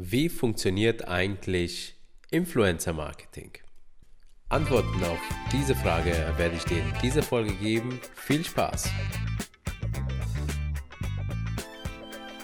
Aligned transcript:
Wie 0.00 0.28
funktioniert 0.28 1.08
eigentlich 1.08 1.96
Influencer 2.30 2.92
Marketing? 2.92 3.50
Antworten 4.48 5.02
auf 5.02 5.18
diese 5.52 5.74
Frage 5.74 6.12
werde 6.36 6.54
ich 6.54 6.62
dir 6.62 6.78
in 6.78 6.92
dieser 7.02 7.24
Folge 7.24 7.52
geben. 7.54 8.00
Viel 8.14 8.44
Spaß! 8.44 8.92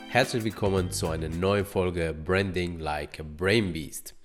Herzlich 0.08 0.42
willkommen 0.42 0.90
zu 0.90 1.06
einer 1.06 1.28
neuen 1.28 1.64
Folge 1.64 2.12
Branding 2.12 2.80
Like 2.80 3.20
a 3.20 3.22
Brain 3.22 3.72
Beast. 3.72 4.16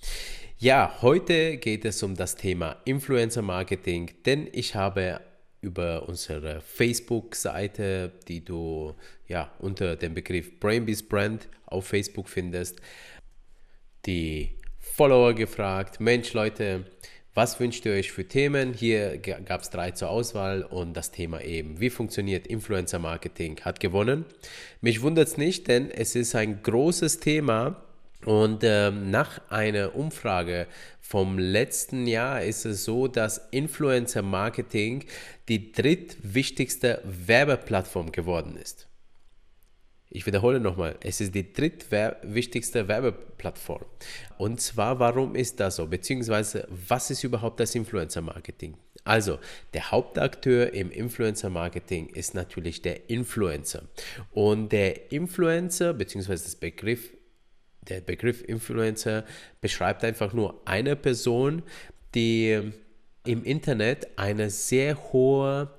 Ja, 0.58 0.98
heute 1.04 1.58
geht 1.58 1.86
es 1.86 2.02
um 2.02 2.16
das 2.16 2.36
Thema 2.36 2.78
Influencer 2.86 3.44
Marketing, 3.44 4.10
denn 4.26 4.50
ich 4.52 4.74
habe 4.74 5.22
über 5.62 6.08
unsere 6.08 6.62
Facebook-Seite, 6.62 8.12
die 8.28 8.44
du 8.44 8.96
ja 9.28 9.52
unter 9.60 9.96
dem 9.96 10.14
Begriff 10.14 10.60
Brainbeast 10.60 11.10
Brand 11.10 11.48
auf 11.66 11.88
Facebook 11.88 12.30
findest, 12.30 12.82
die 14.10 14.50
Follower 14.80 15.36
gefragt, 15.36 16.00
Mensch 16.00 16.34
Leute, 16.34 16.86
was 17.36 17.60
wünscht 17.60 17.86
ihr 17.86 17.92
euch 17.92 18.12
für 18.12 18.28
Themen? 18.28 18.74
Hier 18.74 19.20
gab 19.20 19.62
es 19.62 19.70
drei 19.70 19.92
zur 19.92 20.10
Auswahl 20.10 20.64
und 20.64 20.98
das 20.98 21.12
Thema 21.12 21.42
eben, 21.42 21.80
wie 21.80 21.92
funktioniert 21.92 22.48
Influencer 22.48 22.98
Marketing, 22.98 23.62
hat 23.62 23.80
gewonnen. 23.80 24.26
Mich 24.82 25.04
wundert 25.04 25.28
es 25.28 25.38
nicht, 25.38 25.68
denn 25.68 25.92
es 25.92 26.16
ist 26.16 26.34
ein 26.34 26.64
großes 26.64 27.20
Thema 27.20 27.84
und 28.26 28.64
ähm, 28.64 29.12
nach 29.12 29.42
einer 29.52 29.96
Umfrage 29.96 30.66
vom 31.00 31.38
letzten 31.38 32.08
Jahr 32.08 32.42
ist 32.42 32.66
es 32.66 32.86
so, 32.86 33.08
dass 33.08 33.48
Influencer 33.52 34.24
Marketing 34.24 35.06
die 35.50 35.72
drittwichtigste 35.72 37.04
Werbeplattform 37.06 38.12
geworden 38.12 38.58
ist. 38.58 38.89
Ich 40.12 40.26
wiederhole 40.26 40.60
nochmal, 40.60 40.96
es 41.02 41.22
ist 41.22 41.36
die 41.36 41.54
drittwichtigste 41.54 42.88
Werbeplattform. 42.88 43.86
Und 44.40 44.60
zwar, 44.60 45.00
warum 45.00 45.36
ist 45.36 45.60
das 45.60 45.76
so? 45.76 45.86
Beziehungsweise, 45.86 46.68
was 46.70 47.12
ist 47.12 47.24
überhaupt 47.24 47.60
das 47.60 47.76
Influencer 47.76 48.22
Marketing? 48.22 48.76
Also, 49.04 49.38
der 49.76 49.92
Hauptakteur 49.92 50.74
im 50.74 50.90
Influencer 50.90 51.52
Marketing 51.52 52.10
ist 52.10 52.34
natürlich 52.34 52.82
der 52.82 53.08
Influencer. 53.12 53.84
Und 54.32 54.72
der 54.72 55.12
Influencer, 55.12 55.94
beziehungsweise 55.94 56.44
das 56.44 56.56
Begriff, 56.56 57.16
der 57.82 58.02
Begriff 58.02 58.44
Influencer 58.44 59.26
beschreibt 59.62 60.04
einfach 60.04 60.34
nur 60.34 60.60
eine 60.66 60.96
Person, 60.96 61.62
die 62.16 62.72
im 63.26 63.44
Internet 63.44 64.08
eine 64.18 64.50
sehr 64.50 65.12
hohe 65.14 65.72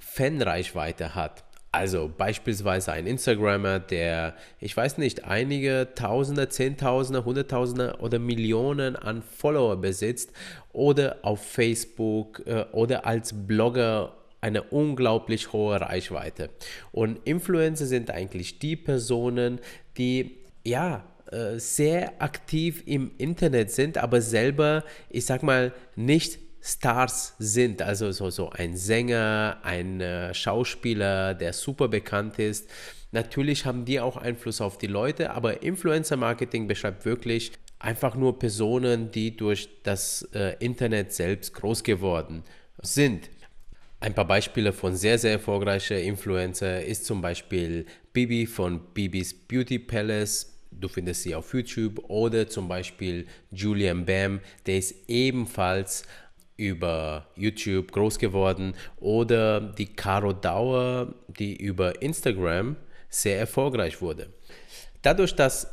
Fanreichweite 0.00 1.14
hat. 1.14 1.45
Also 1.76 2.10
beispielsweise 2.16 2.90
ein 2.92 3.06
Instagrammer, 3.06 3.80
der, 3.80 4.34
ich 4.60 4.74
weiß 4.74 4.96
nicht, 4.96 5.26
einige 5.26 5.88
Tausende, 5.94 6.48
Zehntausende, 6.48 7.26
Hunderttausende 7.26 7.98
oder 8.00 8.18
Millionen 8.18 8.96
an 8.96 9.22
Follower 9.22 9.76
besitzt 9.76 10.32
oder 10.72 11.18
auf 11.20 11.44
Facebook 11.44 12.42
äh, 12.46 12.64
oder 12.72 13.04
als 13.04 13.46
Blogger 13.46 14.16
eine 14.40 14.62
unglaublich 14.62 15.52
hohe 15.52 15.78
Reichweite. 15.78 16.48
Und 16.92 17.18
Influencer 17.24 17.84
sind 17.84 18.10
eigentlich 18.10 18.58
die 18.58 18.76
Personen, 18.76 19.60
die 19.98 20.38
ja 20.64 21.04
äh, 21.30 21.58
sehr 21.58 22.22
aktiv 22.22 22.84
im 22.86 23.10
Internet 23.18 23.70
sind, 23.70 23.98
aber 23.98 24.22
selber, 24.22 24.82
ich 25.10 25.26
sag 25.26 25.42
mal, 25.42 25.74
nicht 25.94 26.38
Stars 26.66 27.34
sind, 27.38 27.80
also 27.80 28.10
so, 28.10 28.28
so 28.30 28.50
ein 28.50 28.76
Sänger, 28.76 29.58
ein 29.62 30.00
äh, 30.00 30.34
Schauspieler, 30.34 31.34
der 31.34 31.52
super 31.52 31.86
bekannt 31.86 32.40
ist. 32.40 32.68
Natürlich 33.12 33.64
haben 33.64 33.84
die 33.84 34.00
auch 34.00 34.16
Einfluss 34.16 34.60
auf 34.60 34.76
die 34.76 34.88
Leute, 34.88 35.30
aber 35.30 35.62
Influencer 35.62 36.16
Marketing 36.16 36.66
beschreibt 36.66 37.04
wirklich 37.04 37.52
einfach 37.78 38.16
nur 38.16 38.38
Personen, 38.40 39.12
die 39.12 39.36
durch 39.36 39.68
das 39.84 40.28
äh, 40.34 40.56
Internet 40.58 41.12
selbst 41.12 41.54
groß 41.54 41.84
geworden 41.84 42.42
sind. 42.82 43.30
Ein 44.00 44.14
paar 44.14 44.26
Beispiele 44.26 44.72
von 44.72 44.96
sehr, 44.96 45.18
sehr 45.18 45.32
erfolgreichen 45.32 45.98
Influencer 45.98 46.84
ist 46.84 47.06
zum 47.06 47.22
Beispiel 47.22 47.86
Bibi 48.12 48.46
von 48.46 48.80
Bibis 48.92 49.32
Beauty 49.32 49.78
Palace. 49.78 50.52
Du 50.72 50.88
findest 50.88 51.22
sie 51.22 51.34
auf 51.34 51.54
YouTube 51.54 52.04
oder 52.10 52.48
zum 52.48 52.68
Beispiel 52.68 53.26
Julian 53.52 54.04
Bam, 54.04 54.40
der 54.66 54.78
ist 54.78 55.08
ebenfalls 55.08 56.04
über 56.56 57.26
YouTube 57.36 57.92
groß 57.92 58.18
geworden 58.18 58.74
oder 58.96 59.60
die 59.60 59.86
Caro 59.86 60.32
Dauer, 60.32 61.14
die 61.28 61.56
über 61.56 62.00
Instagram 62.00 62.76
sehr 63.08 63.38
erfolgreich 63.38 64.00
wurde. 64.00 64.28
Dadurch, 65.02 65.34
dass 65.34 65.72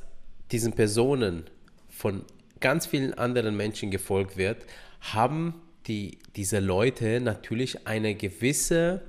diesen 0.51 0.73
Personen 0.73 1.45
von 1.89 2.25
ganz 2.59 2.85
vielen 2.85 3.13
anderen 3.13 3.55
Menschen 3.55 3.91
gefolgt 3.91 4.37
wird, 4.37 4.65
haben 4.99 5.61
die, 5.87 6.19
diese 6.35 6.59
Leute 6.59 7.19
natürlich 7.19 7.87
eine 7.87 8.15
gewisse 8.15 9.01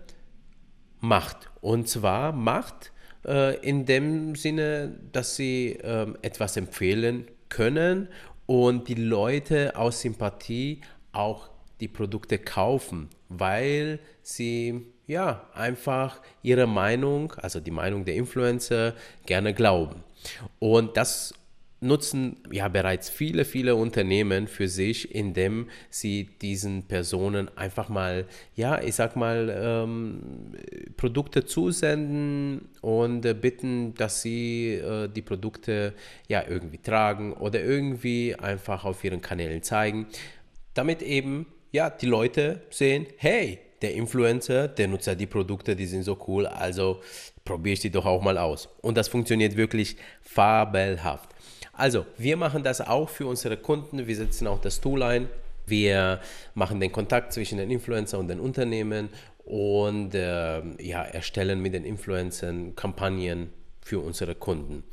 Macht. 1.01 1.51
Und 1.61 1.89
zwar 1.89 2.33
Macht 2.33 2.93
äh, 3.25 3.57
in 3.61 3.87
dem 3.87 4.35
Sinne, 4.35 4.99
dass 5.13 5.37
sie 5.37 5.73
äh, 5.73 6.07
etwas 6.23 6.57
empfehlen 6.57 7.27
können 7.49 8.09
und 8.47 8.89
die 8.89 8.95
Leute 8.95 9.77
aus 9.77 10.01
Sympathie 10.01 10.81
auch 11.13 11.49
die 11.81 11.89
Produkte 11.89 12.39
kaufen, 12.39 13.09
weil 13.29 13.99
sie 14.23 14.87
ja 15.07 15.49
einfach 15.55 16.21
ihre 16.43 16.67
Meinung, 16.67 17.33
also 17.33 17.61
die 17.61 17.71
Meinung 17.71 18.05
der 18.05 18.15
Influencer, 18.15 18.95
gerne 19.27 19.55
glauben. 19.55 20.03
Und 20.59 20.97
das 20.97 21.35
nutzen 21.85 22.37
ja 22.51 22.69
bereits 22.69 23.11
viele, 23.11 23.45
viele 23.45 23.77
Unternehmen 23.77 24.49
für 24.49 24.69
sich, 24.69 25.15
indem 25.15 25.69
sie 25.91 26.31
diesen 26.41 26.85
Personen 26.85 27.55
einfach 27.57 27.89
mal, 27.89 28.27
ja, 28.57 28.81
ich 28.81 28.95
sag 28.95 29.17
mal, 29.17 29.55
ähm, 29.55 30.55
Produkte 30.97 31.45
zusenden 31.45 32.69
und 32.81 33.27
äh, 33.27 33.35
bitten, 33.35 33.95
dass 33.95 34.23
sie 34.23 34.75
äh, 34.75 35.09
die 35.09 35.23
Produkte 35.23 35.93
ja 36.27 36.45
irgendwie 36.49 36.79
tragen 36.79 37.35
oder 37.35 37.63
irgendwie 37.63 38.35
einfach 38.35 38.85
auf 38.85 39.05
ihren 39.05 39.21
Kanälen 39.21 39.63
zeigen, 39.63 40.07
damit 40.73 41.03
eben 41.03 41.47
ja, 41.75 41.91
die 41.91 42.07
Leute 42.07 42.61
sehen, 42.71 43.05
hey, 43.17 43.59
der 43.83 43.95
Influencer, 43.95 44.69
der 44.69 44.87
nutzt 44.87 45.09
ja 45.09 45.17
die 45.17 45.27
Produkte, 45.27 45.75
die 45.75 45.87
sind 45.87 46.05
so 46.05 46.17
cool, 46.29 46.47
also 46.47 47.01
probiere 47.45 47.73
ich 47.73 47.81
die 47.81 47.91
doch 47.91 48.07
auch 48.07 48.23
mal 48.23 48.39
aus. 48.39 48.69
Und 48.81 48.97
das 48.97 49.09
funktioniert 49.09 49.57
wirklich 49.57 49.97
fabelhaft. 50.23 51.31
Also, 51.73 52.07
wir 52.17 52.37
machen 52.37 52.63
das 52.63 52.81
auch 52.81 53.09
für 53.09 53.27
unsere 53.27 53.57
Kunden. 53.57 54.07
Wir 54.07 54.15
setzen 54.15 54.47
auch 54.47 54.61
das 54.61 54.81
Tool 54.81 55.03
ein. 55.03 55.29
Wir 55.67 56.21
machen 56.55 56.79
den 56.79 56.93
Kontakt 56.93 57.33
zwischen 57.33 57.59
den 57.59 57.73
Influencer 57.73 58.21
und 58.21 58.29
den 58.29 58.39
Unternehmen 58.39 59.09
und 59.45 60.15
äh, 60.15 60.63
ja, 60.81 61.03
erstellen 61.03 61.61
mit 61.61 61.75
den 61.75 61.85
Influencern 61.85 62.77
Kampagnen 62.77 63.51
für 63.81 63.99
unsere 63.99 64.37
Kunden. 64.37 64.85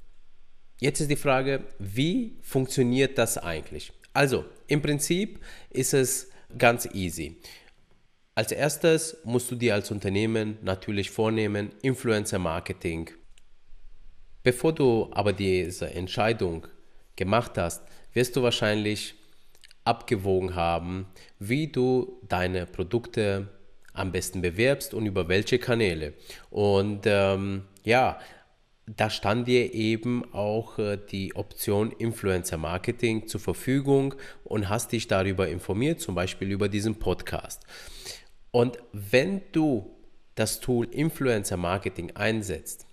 Jetzt 0.79 0.99
ist 0.99 1.11
die 1.11 1.15
Frage, 1.15 1.61
wie 1.77 2.37
funktioniert 2.41 3.19
das 3.19 3.37
eigentlich? 3.37 3.93
Also, 4.13 4.45
im 4.65 4.81
Prinzip 4.81 5.39
ist 5.69 5.93
es 5.93 6.30
Ganz 6.57 6.88
easy. 6.94 7.38
Als 8.35 8.51
erstes 8.51 9.17
musst 9.23 9.51
du 9.51 9.56
dir 9.56 9.73
als 9.73 9.91
Unternehmen 9.91 10.57
natürlich 10.62 11.12
vornehmen, 11.12 11.72
Influencer 11.81 12.39
Marketing. 12.39 13.09
Bevor 14.44 14.73
du 14.73 15.09
aber 15.11 15.34
diese 15.34 15.91
Entscheidung 15.91 16.67
gemacht 17.16 17.57
hast, 17.57 17.84
wirst 18.13 18.35
du 18.35 18.41
wahrscheinlich 18.41 19.16
abgewogen 19.84 20.56
haben, 20.56 21.07
wie 21.40 21.67
du 21.67 22.19
deine 22.28 22.66
Produkte 22.66 23.50
am 23.94 24.11
besten 24.11 24.41
bewerbst 24.41 24.94
und 24.94 25.06
über 25.06 25.28
welche 25.28 25.59
Kanäle. 25.59 26.13
Und 26.50 27.01
ähm, 27.06 27.63
ja, 27.84 28.19
da 28.87 29.09
stand 29.09 29.47
dir 29.47 29.73
eben 29.73 30.33
auch 30.33 30.79
äh, 30.79 30.97
die 30.97 31.35
Option 31.35 31.91
Influencer 31.91 32.57
Marketing 32.57 33.28
zur 33.28 33.39
Verfügung 33.39 34.16
und 34.43 34.69
hast 34.69 34.91
dich 34.91 35.07
darüber 35.07 35.47
informiert, 35.47 36.01
zum 36.01 36.16
Beispiel 36.16 36.51
über 36.51 36.67
diesen 36.67 36.95
Podcast. 36.95 37.63
Und 38.51 38.78
wenn 38.91 39.41
du 39.51 39.95
das 40.35 40.59
Tool 40.59 40.87
Influencer 40.91 41.57
Marketing 41.57 42.11
einsetzt, 42.16 42.85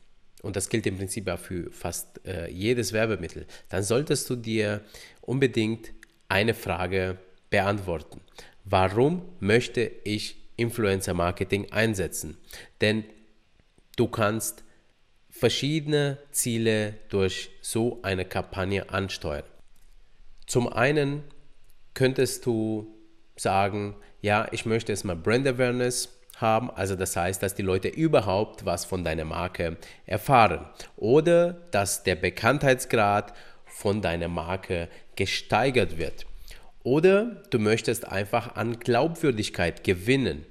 und 0.42 0.54
das 0.54 0.68
gilt 0.68 0.86
im 0.86 0.96
Prinzip 0.96 1.26
ja 1.26 1.36
für 1.36 1.70
fast 1.72 2.24
äh, 2.24 2.48
jedes 2.50 2.92
Werbemittel, 2.92 3.46
dann 3.68 3.82
solltest 3.82 4.30
du 4.30 4.36
dir 4.36 4.82
unbedingt 5.20 5.92
eine 6.28 6.54
Frage 6.54 7.18
beantworten. 7.50 8.20
Warum 8.64 9.22
möchte 9.40 9.90
ich 10.04 10.36
Influencer 10.56 11.14
Marketing 11.14 11.72
einsetzen? 11.72 12.36
Denn 12.80 13.04
du 13.96 14.06
kannst 14.06 14.62
verschiedene 15.38 16.18
Ziele 16.30 16.94
durch 17.08 17.50
so 17.60 18.00
eine 18.02 18.24
Kampagne 18.24 18.90
ansteuern. 18.90 19.44
Zum 20.46 20.68
einen 20.68 21.22
könntest 21.94 22.44
du 22.46 22.94
sagen, 23.36 23.94
ja, 24.20 24.48
ich 24.50 24.66
möchte 24.66 24.92
erstmal 24.92 25.16
Brand 25.16 25.46
Awareness 25.46 26.18
haben, 26.36 26.70
also 26.70 26.94
das 26.94 27.16
heißt, 27.16 27.42
dass 27.42 27.54
die 27.54 27.62
Leute 27.62 27.88
überhaupt 27.88 28.64
was 28.64 28.84
von 28.84 29.04
deiner 29.04 29.24
Marke 29.24 29.76
erfahren 30.06 30.66
oder 30.96 31.52
dass 31.70 32.02
der 32.02 32.16
Bekanntheitsgrad 32.16 33.32
von 33.66 34.02
deiner 34.02 34.28
Marke 34.28 34.88
gesteigert 35.16 35.98
wird. 35.98 36.26
Oder 36.82 37.42
du 37.50 37.58
möchtest 37.58 38.08
einfach 38.08 38.56
an 38.56 38.78
Glaubwürdigkeit 38.78 39.84
gewinnen. 39.84 40.46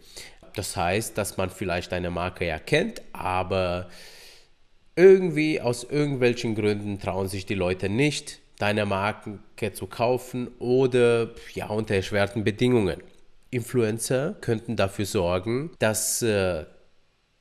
Das 0.56 0.76
heißt, 0.76 1.18
dass 1.18 1.38
man 1.38 1.50
vielleicht 1.50 1.92
deine 1.92 2.10
Marke 2.10 2.46
ja 2.46 2.60
kennt, 2.60 3.02
aber 3.14 3.90
irgendwie 4.98 5.62
aus 5.62 5.84
irgendwelchen 5.84 6.56
Gründen 6.56 7.00
trauen 7.00 7.30
sich 7.30 7.46
die 7.46 7.56
Leute 7.56 7.88
nicht, 7.88 8.40
deine 8.58 8.86
Marke 8.86 9.40
zu 9.74 9.86
kaufen 9.88 10.50
oder 10.60 11.30
ja 11.54 11.68
unter 11.68 11.96
erschwerten 11.96 12.44
Bedingungen. 12.44 13.02
Influencer 13.52 14.36
könnten 14.42 14.76
dafür 14.76 15.06
sorgen, 15.06 15.72
dass 15.80 16.22
äh, 16.22 16.66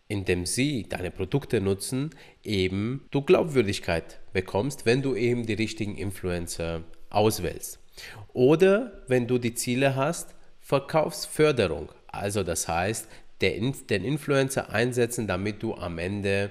indem 0.09 0.47
sie 0.47 0.85
deine 0.89 1.11
Produkte 1.11 1.61
nutzen, 1.61 2.11
eben 2.45 3.07
du 3.11 3.23
Glaubwürdigkeit 3.23 4.21
bekommst, 4.33 4.87
wenn 4.87 5.03
du 5.03 5.17
eben 5.17 5.47
die 5.47 5.55
richtigen 5.55 5.97
Influencer 5.97 6.83
auswählst. 7.11 7.81
Oder 8.33 9.03
wenn 9.09 9.27
du 9.27 9.39
die 9.39 9.55
Ziele 9.55 9.97
hast, 9.97 10.35
Verkaufsförderung. 10.61 11.91
Also 12.07 12.43
das 12.43 12.69
heißt, 12.69 13.09
den 13.41 14.05
Influencer 14.05 14.71
einsetzen, 14.71 15.27
damit 15.27 15.63
du 15.63 15.75
am 15.75 15.99
Ende 15.99 16.51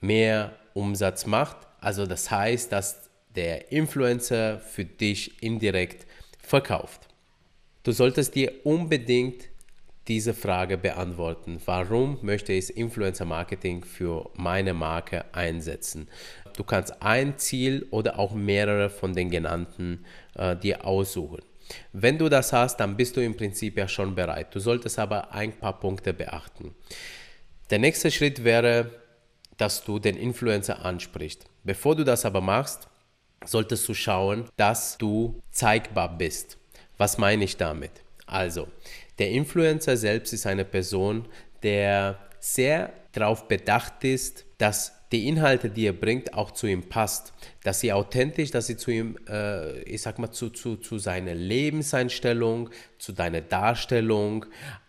mehr 0.00 0.52
Umsatz 0.74 1.26
machst. 1.26 1.56
Also 1.80 2.06
das 2.06 2.30
heißt, 2.30 2.72
dass 2.72 3.08
der 3.34 3.70
Influencer 3.70 4.58
für 4.60 4.84
dich 4.84 5.42
indirekt 5.42 6.06
verkauft. 6.42 7.08
Du 7.82 7.92
solltest 7.92 8.34
dir 8.34 8.52
unbedingt 8.64 9.44
diese 10.08 10.34
Frage 10.34 10.78
beantworten. 10.78 11.60
Warum 11.64 12.18
möchte 12.22 12.52
ich 12.52 12.76
Influencer 12.76 13.24
Marketing 13.24 13.84
für 13.84 14.30
meine 14.34 14.72
Marke 14.72 15.24
einsetzen? 15.32 16.08
Du 16.56 16.64
kannst 16.64 17.02
ein 17.02 17.38
Ziel 17.38 17.86
oder 17.90 18.18
auch 18.18 18.32
mehrere 18.34 18.88
von 18.88 19.14
den 19.14 19.30
genannten 19.30 20.04
äh, 20.34 20.56
dir 20.56 20.84
aussuchen. 20.84 21.42
Wenn 21.92 22.18
du 22.18 22.28
das 22.28 22.52
hast, 22.52 22.78
dann 22.78 22.96
bist 22.96 23.16
du 23.16 23.20
im 23.20 23.36
Prinzip 23.36 23.76
ja 23.76 23.88
schon 23.88 24.14
bereit. 24.14 24.54
Du 24.54 24.60
solltest 24.60 24.98
aber 24.98 25.32
ein 25.32 25.52
paar 25.52 25.78
Punkte 25.80 26.14
beachten. 26.14 26.74
Der 27.70 27.80
nächste 27.80 28.10
Schritt 28.12 28.44
wäre, 28.44 28.90
dass 29.56 29.84
du 29.84 29.98
den 29.98 30.16
Influencer 30.16 30.84
ansprichst. 30.84 31.44
Bevor 31.64 31.96
du 31.96 32.04
das 32.04 32.24
aber 32.24 32.40
machst, 32.40 32.88
solltest 33.44 33.88
du 33.88 33.94
schauen, 33.94 34.48
dass 34.56 34.98
du 34.98 35.42
zeigbar 35.50 36.16
bist. 36.16 36.58
Was 36.98 37.18
meine 37.18 37.44
ich 37.44 37.56
damit? 37.56 37.92
Also, 38.26 38.68
der 39.18 39.30
Influencer 39.30 39.96
selbst 39.96 40.32
ist 40.32 40.46
eine 40.46 40.64
Person, 40.64 41.26
der 41.62 42.18
sehr 42.38 42.92
darauf 43.12 43.48
bedacht 43.48 44.04
ist, 44.04 44.44
dass 44.58 44.92
die 45.12 45.28
Inhalte, 45.28 45.70
die 45.70 45.86
er 45.86 45.92
bringt, 45.92 46.34
auch 46.34 46.50
zu 46.50 46.66
ihm 46.66 46.88
passt. 46.88 47.32
Dass 47.62 47.80
sie 47.80 47.92
authentisch, 47.92 48.50
dass 48.50 48.66
sie 48.66 48.76
zu 48.76 48.90
ihm, 48.90 49.16
äh, 49.28 49.80
ich 49.82 50.02
sag 50.02 50.18
mal, 50.18 50.30
zu, 50.30 50.50
zu, 50.50 50.76
zu 50.76 50.98
seiner 50.98 51.34
Lebenseinstellung, 51.34 52.70
zu 52.98 53.12
deiner 53.12 53.40
Darstellung 53.40 54.46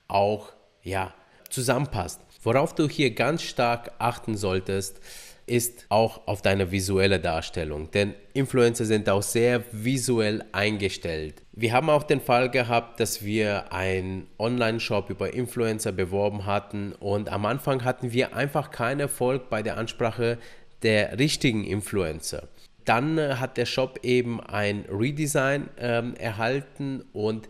auch 0.07 0.53
ja, 0.81 1.13
zusammenpasst. 1.49 2.21
Worauf 2.43 2.75
du 2.75 2.87
hier 2.87 3.11
ganz 3.11 3.43
stark 3.43 3.91
achten 3.99 4.37
solltest, 4.37 4.99
ist 5.47 5.85
auch 5.87 6.27
auf 6.27 6.41
deine 6.41 6.71
visuelle 6.71 7.21
Darstellung, 7.21 7.89
denn 7.91 8.13
Influencer 8.33 8.83
sind 8.83 9.09
auch 9.09 9.23
sehr 9.23 9.63
visuell 9.71 10.43
eingestellt. 10.51 11.41
Wir 11.53 11.71
haben 11.71 11.89
auch 11.89 12.03
den 12.03 12.19
Fall 12.19 12.51
gehabt, 12.51 12.99
dass 12.99 13.23
wir 13.23 13.71
einen 13.71 14.27
Online-Shop 14.37 15.09
über 15.09 15.33
Influencer 15.33 15.93
beworben 15.93 16.45
hatten 16.45 16.91
und 16.91 17.29
am 17.29 17.45
Anfang 17.45 17.85
hatten 17.85 18.11
wir 18.11 18.35
einfach 18.35 18.71
keinen 18.71 18.99
Erfolg 18.99 19.49
bei 19.49 19.63
der 19.63 19.77
Ansprache 19.77 20.37
der 20.83 21.17
richtigen 21.17 21.63
Influencer. 21.63 22.49
Dann 22.83 23.17
äh, 23.17 23.35
hat 23.35 23.57
der 23.57 23.65
Shop 23.65 23.99
eben 24.03 24.41
ein 24.41 24.85
Redesign 24.89 25.69
ähm, 25.77 26.13
erhalten 26.15 27.03
und 27.13 27.49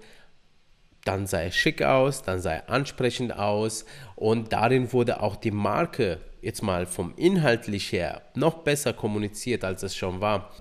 dann 1.08 1.26
sah 1.26 1.42
er 1.42 1.52
schick 1.52 1.82
aus, 1.82 2.22
dann 2.22 2.42
sah 2.42 2.54
er 2.54 2.70
ansprechend 2.70 3.38
aus 3.38 3.86
und 4.16 4.52
darin 4.54 4.92
wurde 4.94 5.22
auch 5.22 5.36
die 5.36 5.52
Marke 5.52 6.20
jetzt 6.42 6.62
mal 6.62 6.86
vom 6.86 7.14
Inhaltlich 7.16 7.92
her 7.92 8.22
noch 8.36 8.60
besser 8.60 8.94
kommuniziert, 8.94 9.64
als 9.64 9.84
es 9.84 9.96
schon 9.96 10.22
war. 10.22 10.52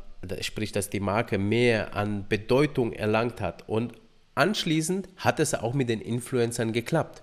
Sprich, 0.40 0.72
dass 0.72 0.90
die 0.90 1.00
Marke 1.00 1.38
mehr 1.38 1.94
an 1.94 2.26
Bedeutung 2.28 2.92
erlangt 2.92 3.40
hat 3.40 3.68
und 3.68 3.92
anschließend 4.34 5.08
hat 5.16 5.40
es 5.40 5.54
auch 5.54 5.74
mit 5.74 5.88
den 5.88 6.00
Influencern 6.00 6.72
geklappt. 6.72 7.22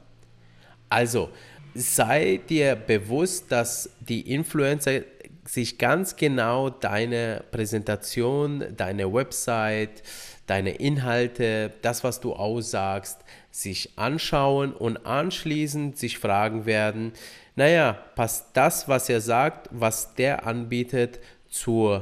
Also 0.90 1.30
sei 1.74 2.40
dir 2.50 2.76
bewusst, 2.76 3.52
dass 3.52 3.90
die 4.00 4.32
Influencer 4.32 5.02
sich 5.46 5.78
ganz 5.78 6.16
genau 6.16 6.70
deine 6.70 7.44
Präsentation, 7.52 8.64
deine 8.78 9.12
Website, 9.12 10.04
deine 10.46 10.72
Inhalte, 10.72 11.72
das, 11.82 12.04
was 12.04 12.20
du 12.20 12.34
aussagst, 12.34 13.22
sich 13.52 13.98
anschauen 13.98 14.74
und 14.74 15.06
anschließend 15.06 15.98
sich 15.98 16.18
fragen 16.18 16.66
werden, 16.66 17.14
naja, 17.56 17.94
passt 18.16 18.48
das, 18.54 18.88
was 18.88 19.10
er 19.10 19.22
sagt, 19.22 19.70
was 19.72 20.16
der 20.16 20.46
anbietet, 20.46 21.20
zu 21.50 22.02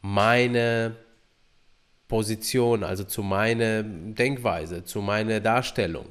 meiner 0.00 0.92
Position, 2.08 2.84
also 2.84 3.02
zu 3.02 3.22
meiner 3.22 3.82
Denkweise, 3.82 4.84
zu 4.84 5.00
meiner 5.00 5.40
Darstellung. 5.40 6.06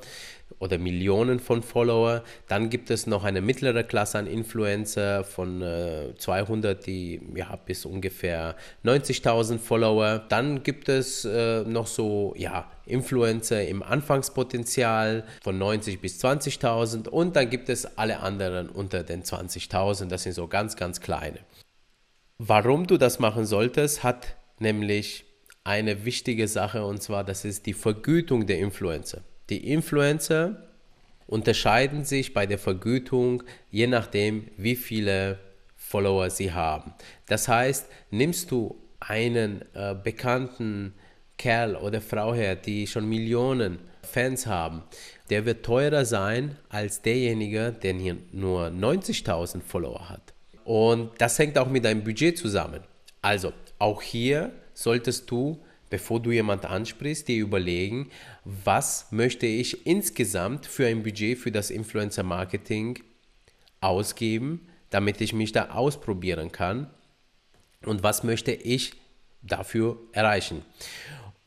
oder 0.59 0.79
Millionen 0.79 1.41
von 1.41 1.63
Follower. 1.63 2.23
Dann 2.49 2.71
gibt 2.71 2.91
es 2.91 3.07
noch 3.07 3.25
eine 3.25 3.41
mittlere 3.41 3.85
Klasse 3.85 4.19
an 4.19 4.27
Influencer 4.27 5.25
von 5.25 5.63
äh, 5.63 6.15
200, 6.17 6.87
die 6.87 7.21
ja, 7.35 7.57
bis 7.57 7.85
ungefähr 7.85 8.57
90.000 8.85 9.59
Follower. 9.59 10.23
Dann 10.29 10.63
gibt 10.63 10.89
es 10.89 11.25
äh, 11.25 11.63
noch 11.63 11.87
so 11.87 12.35
ja, 12.37 12.71
Influencer 12.87 13.67
im 13.67 13.83
Anfangspotenzial 13.83 15.25
von 15.43 15.59
90 15.59 16.01
bis 16.01 16.23
20.000 16.23 17.09
und 17.09 17.37
dann 17.37 17.49
gibt 17.49 17.69
es 17.69 17.99
alle 17.99 18.21
anderen 18.21 18.69
unter 18.69 19.03
den 19.03 19.23
20.000. 19.23 20.07
Das 20.07 20.25
sind 20.25 20.33
so 20.33 20.49
ganz, 20.49 20.77
ganz 20.77 21.01
kleine. 21.01 21.39
Warum 22.39 22.87
du 22.87 22.97
das 22.97 23.19
machen 23.19 23.47
solltest, 23.47 24.03
hat 24.03 24.37
nämlich 24.59 25.25
eine 25.65 26.05
wichtige 26.05 26.49
Sache 26.49 26.85
und 26.85 27.03
zwar 27.03 27.23
das 27.23 27.45
ist 27.45 27.67
die 27.67 27.75
Vergütung 27.75 28.47
der 28.47 28.59
Influencer. 28.59 29.23
Die 29.51 29.71
Influencer 29.71 30.69
unterscheiden 31.27 32.05
sich 32.05 32.33
bei 32.35 32.47
der 32.47 32.59
Vergütung 32.59 33.43
je 33.71 33.87
nachdem, 33.87 34.49
wie 34.57 34.77
viele 34.77 35.39
Follower 35.77 36.31
sie 36.31 36.53
haben. 36.53 36.95
Das 37.27 37.49
heißt, 37.49 37.87
nimmst 38.11 38.51
du 38.51 38.77
einen 39.01 39.63
äh, 39.75 39.95
bekannten 39.95 40.95
Kerl 41.37 41.75
oder 41.75 42.01
Frau 42.01 42.35
her, 42.35 42.55
die 42.55 42.87
schon 42.87 43.09
Millionen 43.09 43.79
Fans 44.03 44.47
haben, 44.47 44.83
der 45.31 45.47
wird 45.47 45.65
teurer 45.65 46.05
sein 46.05 46.57
als 46.69 47.03
derjenige, 47.03 47.73
der 47.73 47.95
hier 47.95 48.17
nur 48.33 48.67
90.000 48.67 49.63
Follower 49.63 50.09
hat. 50.09 50.35
Und 50.65 51.11
das 51.19 51.39
hängt 51.39 51.57
auch 51.59 51.69
mit 51.69 51.85
deinem 51.85 52.05
Budget 52.05 52.37
zusammen. 52.37 52.81
Also 53.23 53.53
auch 53.79 54.03
hier 54.03 54.53
solltest 54.75 55.31
du, 55.31 55.63
bevor 55.91 56.21
du 56.21 56.31
jemanden 56.31 56.67
ansprichst, 56.67 57.29
dir 57.29 57.43
überlegen, 57.43 58.11
was 58.45 59.09
möchte 59.11 59.47
ich 59.47 59.87
insgesamt 59.87 60.67
für 60.67 60.87
ein 60.87 61.03
Budget 61.03 61.37
für 61.37 61.53
das 61.53 61.71
Influencer 61.71 62.23
Marketing 62.23 63.01
ausgeben, 63.81 64.67
damit 64.91 65.21
ich 65.21 65.33
mich 65.33 65.53
da 65.53 65.71
ausprobieren 65.71 66.53
kann 66.53 66.89
und 67.85 68.03
was 68.03 68.23
möchte 68.23 68.53
ich 68.53 68.95
dafür 69.43 69.99
erreichen. 70.13 70.63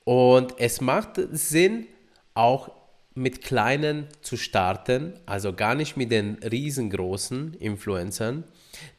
Und 0.04 0.56
es 0.60 0.82
macht 0.82 1.20
Sinn, 1.32 1.88
auch 2.34 2.72
mit 3.16 3.44
kleinen 3.44 4.08
zu 4.22 4.38
starten, 4.38 5.14
also 5.26 5.54
gar 5.54 5.76
nicht 5.76 5.98
mit 5.98 6.12
den 6.12 6.36
riesengroßen 6.44 7.54
Influencern, 7.54 8.44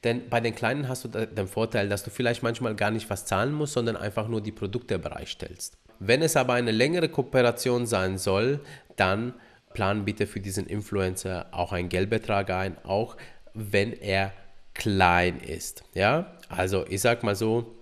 denn 0.05 0.29
bei 0.29 0.41
den 0.41 0.55
Kleinen 0.55 0.89
hast 0.89 1.05
du 1.05 1.09
den 1.09 1.49
Vorteil, 1.49 1.89
dass 1.89 2.05
du 2.05 2.11
vielleicht 2.11 2.43
manchmal 2.43 2.75
gar 2.75 2.91
nicht 2.91 3.11
was 3.11 3.27
zahlen 3.27 3.53
musst, 3.53 3.75
sondern 3.75 3.97
einfach 3.97 4.29
nur 4.29 4.41
die 4.41 4.53
Produkte 4.53 4.99
bereitstellst. 4.99 5.77
Wenn 5.99 6.23
es 6.23 6.37
aber 6.37 6.55
eine 6.55 6.73
längere 6.73 7.09
Kooperation 7.09 7.87
sein 7.87 8.19
soll, 8.19 8.61
dann 8.97 9.35
plan 9.73 10.05
bitte 10.05 10.27
für 10.27 10.41
diesen 10.41 10.67
Influencer 10.67 11.47
auch 11.51 11.73
einen 11.73 11.89
Geldbetrag 11.89 12.51
ein, 12.51 12.77
auch 12.85 13.17
wenn 13.55 13.93
er 13.93 14.33
klein 14.75 15.41
ist. 15.41 15.85
Ja, 15.95 16.37
also 16.49 16.85
ich 16.89 17.01
sag 17.01 17.23
mal 17.23 17.37
so, 17.37 17.75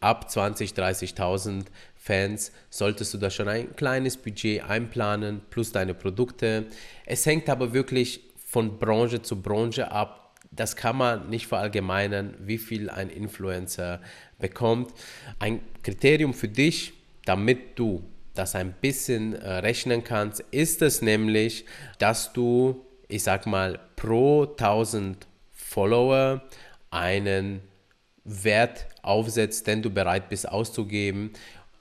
ab 0.00 0.30
20, 0.30 0.72
30.000 0.72 1.66
Fans 1.96 2.52
solltest 2.70 3.12
du 3.14 3.18
da 3.18 3.30
schon 3.30 3.48
ein 3.48 3.74
kleines 3.76 4.16
Budget 4.16 4.64
einplanen 4.64 5.42
plus 5.50 5.72
deine 5.72 5.94
Produkte. 5.94 6.66
Es 7.04 7.26
hängt 7.26 7.48
aber 7.48 7.72
wirklich 7.74 8.20
von 8.46 8.78
Branche 8.78 9.20
zu 9.20 9.42
Branche 9.42 9.90
ab 9.90 10.27
das 10.50 10.76
kann 10.76 10.96
man 10.96 11.28
nicht 11.28 11.46
verallgemeinern, 11.46 12.34
wie 12.40 12.58
viel 12.58 12.90
ein 12.90 13.10
Influencer 13.10 14.00
bekommt. 14.38 14.92
Ein 15.38 15.60
Kriterium 15.82 16.34
für 16.34 16.48
dich, 16.48 16.92
damit 17.24 17.78
du 17.78 18.02
das 18.34 18.54
ein 18.54 18.72
bisschen 18.72 19.34
äh, 19.34 19.54
rechnen 19.54 20.04
kannst, 20.04 20.40
ist 20.50 20.80
es 20.82 21.02
nämlich, 21.02 21.64
dass 21.98 22.32
du, 22.32 22.84
ich 23.08 23.22
sag 23.22 23.46
mal, 23.46 23.80
pro 23.96 24.44
1000 24.44 25.26
Follower 25.52 26.42
einen 26.90 27.60
Wert 28.24 28.86
aufsetzt, 29.02 29.66
den 29.66 29.82
du 29.82 29.90
bereit 29.90 30.28
bist 30.28 30.48
auszugeben 30.48 31.32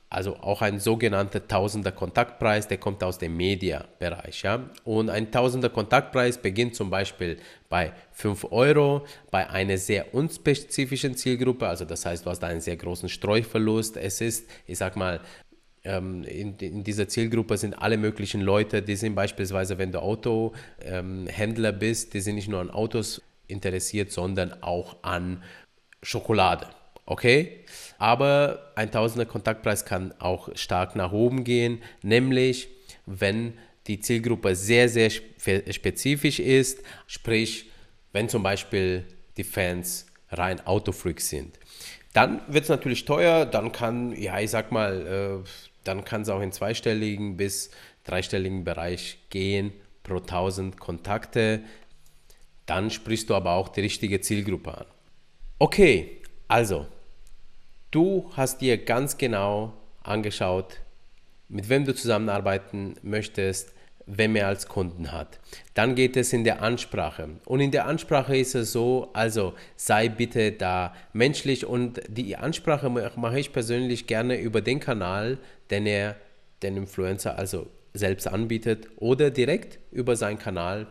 also 0.10 0.38
auch 0.38 0.62
ein 0.62 0.80
sogenannter 0.80 1.48
Tausender 1.48 1.92
Kontaktpreis, 1.92 2.68
der 2.68 2.78
kommt 2.78 3.04
aus 3.04 3.18
dem 3.18 3.36
Media-Bereich. 3.36 4.42
Ja? 4.44 4.70
Und 4.86 5.10
ein 5.10 5.32
Tausender 5.32 5.70
Kontaktpreis 5.70 6.38
beginnt 6.38 6.76
zum 6.76 6.90
Beispiel 6.90 7.38
bei 7.68 7.92
5 8.14 8.52
Euro, 8.52 9.06
bei 9.32 9.50
einer 9.50 9.78
sehr 9.78 10.14
unspezifischen 10.14 11.16
Zielgruppe, 11.16 11.68
also 11.68 11.84
das 11.84 12.06
heißt, 12.06 12.26
du 12.26 12.30
hast 12.30 12.44
einen 12.44 12.62
sehr 12.62 12.78
großen 12.78 13.10
Streuverlust. 13.10 13.98
Es 13.98 14.22
ist, 14.22 14.50
ich 14.66 14.78
sag 14.78 14.96
mal, 14.96 15.20
ähm, 15.84 16.24
in, 16.24 16.58
in, 16.58 16.84
dieser 16.84 17.08
Zielgruppe 17.10 17.58
sind 17.58 17.74
alle 17.74 17.98
möglichen 17.98 18.42
Leute, 18.42 18.82
die 18.82 18.96
sind 18.96 19.16
beispielsweise, 19.16 19.78
wenn 19.78 19.92
du 19.92 20.02
Autohändler 20.02 21.70
ähm, 21.70 21.80
bist, 21.80 22.14
die 22.14 22.22
sind 22.22 22.36
nicht 22.36 22.50
nur 22.50 22.62
an 22.62 22.70
Autos 22.70 23.22
interessiert, 23.48 24.12
sondern 24.12 24.62
auch 24.64 24.98
an 25.02 25.44
Schokolade. 26.02 26.68
Okay? 27.08 27.64
Aber 27.98 28.72
ein 28.76 28.92
Tausender 28.92 29.26
Kontaktpreis 29.26 29.86
kann 29.86 30.14
auch 30.20 30.50
stark 30.56 30.96
nach 30.96 31.12
oben 31.12 31.44
gehen, 31.44 31.82
nämlich 32.04 32.68
wenn 33.08 33.54
die 33.88 34.02
Zielgruppe 34.02 34.56
sehr, 34.56 34.90
sehr 34.90 35.10
spezifisch 35.10 36.40
ist, 36.40 36.84
sprich, 37.08 37.72
wenn 38.12 38.30
zum 38.30 38.44
Beispiel 38.44 39.06
die 39.38 39.46
Fans 39.46 40.06
rein 40.30 40.66
Autofreaks 40.68 41.30
sind. 41.30 41.58
Dann 42.14 42.42
wird 42.48 42.64
es 42.64 42.70
natürlich 42.70 43.06
teuer, 43.06 43.46
dann 43.46 43.72
kann, 43.72 44.12
ja, 44.12 44.40
ich 44.40 44.52
sag 44.52 44.72
mal, 44.72 45.42
äh, 45.46 45.50
dann 45.86 46.04
kann 46.04 46.24
es 46.24 46.30
auch 46.30 46.42
in 46.42 46.52
zweistelligen 46.52 47.38
bis 47.38 47.72
dreistelligen 48.04 48.66
Bereich 48.66 49.20
gehen 49.30 49.72
pro 50.04 50.18
1000 50.18 50.78
Kontakte. 50.80 51.62
Dann 52.66 52.92
sprichst 52.92 53.30
du 53.30 53.36
aber 53.36 53.52
auch 53.54 53.70
die 53.70 53.82
richtige 53.82 54.20
Zielgruppe 54.20 54.80
an. 54.80 54.86
Okay, 55.60 56.22
also 56.50 56.88
Du 57.90 58.30
hast 58.36 58.60
dir 58.60 58.78
ganz 58.78 59.18
genau 59.18 59.72
angeschaut, 60.04 60.82
mit 61.48 61.70
wem 61.70 61.86
du 61.86 61.96
zusammenarbeiten 61.96 62.96
möchtest, 63.02 63.74
wer 64.06 64.28
mehr 64.28 64.48
als 64.48 64.68
Kunden 64.68 65.14
hat. 65.14 65.40
Dann 65.74 65.96
geht 65.96 66.18
es 66.18 66.34
in 66.34 66.44
der 66.44 66.62
Ansprache. 66.62 67.30
Und 67.46 67.62
in 67.62 67.72
der 67.72 67.86
Ansprache 67.86 68.36
ist 68.36 68.56
es 68.56 68.74
so, 68.74 69.10
also 69.14 69.54
sei 69.78 70.10
bitte 70.10 70.52
da 70.52 70.94
menschlich 71.14 71.66
und 71.66 72.02
die 72.10 72.36
Ansprache 72.36 72.90
mache 72.90 73.40
ich 73.40 73.54
persönlich 73.54 74.06
gerne 74.06 74.38
über 74.38 74.60
den 74.60 74.82
Kanal, 74.82 75.38
den 75.70 75.86
er 75.86 76.18
den 76.64 76.76
Influencer 76.76 77.38
also 77.38 77.68
selbst 77.94 78.28
anbietet 78.28 78.88
oder 78.98 79.32
direkt 79.32 79.80
über 79.92 80.18
seinen 80.18 80.40
Kanal 80.40 80.88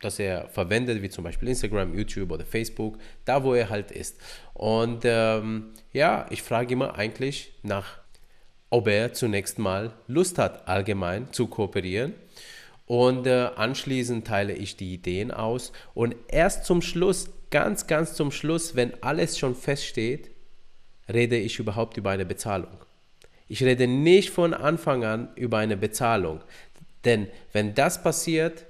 das 0.00 0.18
er 0.18 0.48
verwendet, 0.48 1.02
wie 1.02 1.08
zum 1.08 1.24
Beispiel 1.24 1.48
Instagram, 1.48 1.96
YouTube 1.96 2.30
oder 2.30 2.44
Facebook, 2.44 2.98
da 3.24 3.42
wo 3.42 3.54
er 3.54 3.70
halt 3.70 3.90
ist. 3.90 4.18
Und 4.54 5.02
ähm, 5.04 5.72
ja, 5.92 6.26
ich 6.30 6.42
frage 6.42 6.74
immer 6.74 6.96
eigentlich 6.96 7.52
nach, 7.62 7.98
ob 8.70 8.88
er 8.88 9.12
zunächst 9.12 9.58
mal 9.58 9.94
Lust 10.06 10.38
hat, 10.38 10.68
allgemein 10.68 11.32
zu 11.32 11.46
kooperieren. 11.46 12.14
Und 12.86 13.26
äh, 13.26 13.48
anschließend 13.56 14.26
teile 14.26 14.52
ich 14.52 14.76
die 14.76 14.94
Ideen 14.94 15.30
aus. 15.30 15.72
Und 15.94 16.14
erst 16.28 16.64
zum 16.64 16.82
Schluss, 16.82 17.30
ganz, 17.50 17.86
ganz 17.86 18.14
zum 18.14 18.30
Schluss, 18.30 18.76
wenn 18.76 19.02
alles 19.02 19.38
schon 19.38 19.54
feststeht, 19.54 20.30
rede 21.12 21.36
ich 21.36 21.58
überhaupt 21.58 21.96
über 21.96 22.10
eine 22.10 22.26
Bezahlung. 22.26 22.84
Ich 23.48 23.62
rede 23.62 23.86
nicht 23.86 24.30
von 24.30 24.54
Anfang 24.54 25.04
an 25.04 25.28
über 25.36 25.58
eine 25.58 25.76
Bezahlung. 25.76 26.40
Denn 27.04 27.28
wenn 27.52 27.74
das 27.74 28.02
passiert, 28.02 28.66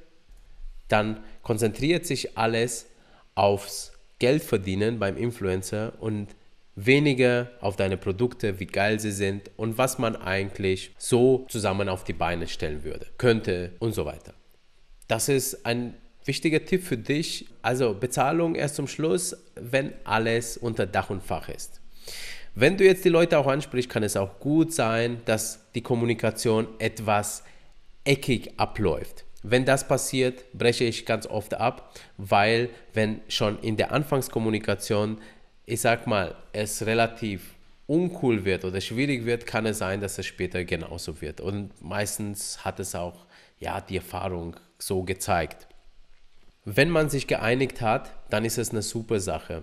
dann 0.88 1.23
konzentriert 1.43 2.07
sich 2.07 2.37
alles 2.38 2.87
aufs 3.35 3.93
Geldverdienen 4.19 4.99
beim 4.99 5.16
Influencer 5.16 5.93
und 6.00 6.28
weniger 6.75 7.50
auf 7.61 7.76
deine 7.76 7.97
Produkte, 7.97 8.61
wie 8.61 8.66
geil 8.66 9.00
sie 9.00 9.11
sind 9.11 9.50
und 9.57 9.78
was 9.78 9.99
man 9.99 10.14
eigentlich 10.16 10.95
so 10.99 11.47
zusammen 11.49 11.88
auf 11.88 12.05
die 12.05 12.12
Beine 12.12 12.47
stellen 12.49 12.85
würde, 12.85 13.07
könnte 13.19 13.73
und 13.78 13.95
so 13.95 14.05
weiter. 14.05 14.35
Das 15.09 15.28
ist 15.28 15.64
ein 15.64 15.95
wichtiger 16.25 16.64
Tipp 16.64 16.83
für 16.83 16.99
dich. 16.99 17.47
Also 17.62 17.95
Bezahlung 17.95 18.55
erst 18.55 18.76
zum 18.76 18.88
Schluss, 18.88 19.37
wenn 19.55 19.93
alles 20.05 20.57
unter 20.57 20.87
Dach 20.87 21.11
und 21.11 21.23
Fach 21.23 21.49
ist. 21.49 21.81
Wenn 22.55 22.76
du 22.76 22.85
jetzt 22.85 23.05
die 23.05 23.11
Leute 23.11 23.38
auch 23.38 23.47
ansprichst, 23.47 23.90
kann 23.90 24.02
es 24.02 24.16
auch 24.16 24.38
gut 24.40 24.73
sein, 24.73 25.21
dass 25.26 25.61
die 25.75 25.83
Kommunikation 25.83 26.66
etwas 26.78 27.45
eckig 28.05 28.59
abläuft. 28.59 29.25
Wenn 29.49 29.65
das 29.65 29.87
passiert, 29.87 30.45
breche 30.55 30.83
ich 30.83 31.07
ganz 31.07 31.25
oft 31.25 31.55
ab, 31.55 31.95
weil 32.17 32.69
wenn 32.95 33.21
schon 33.29 33.61
in 33.61 33.76
der 33.76 33.93
Anfangskommunikation, 33.93 35.19
ich 35.67 35.81
sag 35.81 36.09
mal, 36.09 36.35
es 36.53 36.85
relativ 36.85 37.55
uncool 37.87 38.45
wird 38.45 38.65
oder 38.65 38.81
schwierig 38.81 39.25
wird, 39.25 39.47
kann 39.47 39.65
es 39.65 39.79
sein, 39.79 40.00
dass 40.00 40.19
es 40.19 40.26
später 40.26 40.65
genauso 40.65 41.21
wird. 41.21 41.41
Und 41.41 41.71
meistens 41.81 42.65
hat 42.65 42.81
es 42.81 42.97
auch 42.97 43.26
ja 43.61 43.81
die 43.81 43.99
Erfahrung 43.99 44.57
so 44.81 45.05
gezeigt. 45.05 45.69
Wenn 46.65 46.91
man 46.91 47.09
sich 47.09 47.29
geeinigt 47.29 47.81
hat, 47.81 48.11
dann 48.31 48.45
ist 48.45 48.59
es 48.59 48.71
eine 48.71 48.83
super 48.83 49.21
Sache. 49.21 49.62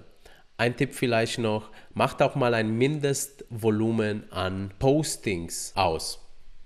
Ein 0.56 0.78
Tipp 0.78 0.94
vielleicht 0.94 1.40
noch, 1.40 1.72
macht 1.94 2.22
auch 2.22 2.36
mal 2.36 2.54
ein 2.54 2.78
Mindestvolumen 2.78 4.32
an 4.32 4.72
Postings 4.80 5.74
aus. 5.75 6.20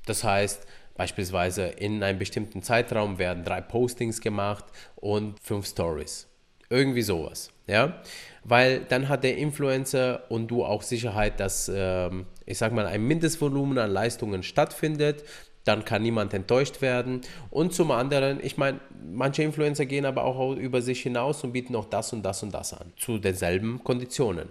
Das 0.06 0.24
heißt, 0.24 0.68
Beispielsweise 0.98 1.68
in 1.68 2.04
einem 2.04 2.18
bestimmten 2.18 2.64
Zeitraum 2.64 3.20
werden 3.20 3.44
drei 3.44 3.62
Postings 3.62 4.20
gemacht 4.20 4.66
und 4.96 5.40
fünf 5.40 5.68
Stories. 5.68 6.28
Irgendwie 6.70 7.04
sowas. 7.04 7.52
Ja? 7.68 8.02
Weil 8.44 8.82
dann 8.82 9.08
hat 9.08 9.24
der 9.24 9.38
Influencer 9.38 10.24
und 10.30 10.48
du 10.48 10.66
auch 10.66 10.82
Sicherheit, 10.82 11.40
dass, 11.40 11.72
ähm, 11.74 12.26
ich 12.46 12.58
sag 12.58 12.74
mal, 12.74 12.88
ein 12.88 13.04
Mindestvolumen 13.04 13.78
an 13.78 13.92
Leistungen 13.92 14.42
stattfindet. 14.42 15.24
Dann 15.64 15.86
kann 15.86 16.02
niemand 16.02 16.34
enttäuscht 16.34 16.82
werden. 16.82 17.22
Und 17.52 17.74
zum 17.74 17.92
anderen, 17.92 18.44
ich 18.44 18.58
meine, 18.58 18.80
manche 19.06 19.44
Influencer 19.44 19.86
gehen 19.86 20.06
aber 20.06 20.24
auch 20.24 20.56
über 20.56 20.82
sich 20.82 21.02
hinaus 21.02 21.44
und 21.44 21.52
bieten 21.52 21.76
auch 21.76 21.86
das 21.86 22.12
und 22.12 22.24
das 22.24 22.42
und 22.42 22.54
das 22.54 22.74
an. 22.74 22.92
Zu 22.98 23.20
denselben 23.20 23.84
Konditionen. 23.84 24.50